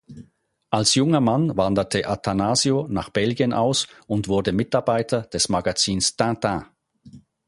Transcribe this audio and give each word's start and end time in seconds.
Als 0.71 0.95
junger 0.95 1.21
Mann 1.21 1.55
wanderte 1.57 2.07
Attanasio 2.07 2.87
nach 2.89 3.11
Belgien 3.11 3.53
aus 3.53 3.87
und 4.07 4.27
wurde 4.27 4.51
Mitarbeiter 4.51 5.21
des 5.31 5.47
Magazins 5.47 6.15
Tintin. 6.15 6.65